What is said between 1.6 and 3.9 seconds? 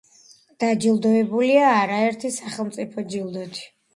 არაერთი სახელმწიფო ჯილდოთი.